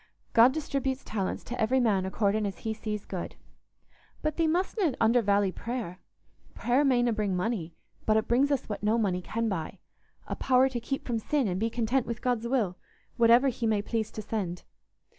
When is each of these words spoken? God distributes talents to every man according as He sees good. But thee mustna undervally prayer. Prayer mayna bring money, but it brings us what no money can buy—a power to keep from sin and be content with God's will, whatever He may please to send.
God 0.33 0.51
distributes 0.51 1.03
talents 1.03 1.43
to 1.43 1.61
every 1.61 1.79
man 1.79 2.07
according 2.07 2.47
as 2.47 2.57
He 2.65 2.73
sees 2.73 3.05
good. 3.05 3.35
But 4.23 4.35
thee 4.35 4.47
mustna 4.47 4.95
undervally 4.99 5.51
prayer. 5.53 5.99
Prayer 6.55 6.83
mayna 6.83 7.13
bring 7.13 7.35
money, 7.35 7.75
but 8.07 8.17
it 8.17 8.27
brings 8.27 8.49
us 8.49 8.67
what 8.67 8.81
no 8.81 8.97
money 8.97 9.21
can 9.21 9.47
buy—a 9.47 10.35
power 10.37 10.69
to 10.69 10.79
keep 10.79 11.05
from 11.05 11.19
sin 11.19 11.47
and 11.47 11.59
be 11.59 11.69
content 11.69 12.07
with 12.07 12.23
God's 12.23 12.47
will, 12.47 12.77
whatever 13.17 13.49
He 13.49 13.67
may 13.67 13.83
please 13.83 14.09
to 14.13 14.23
send. 14.23 14.63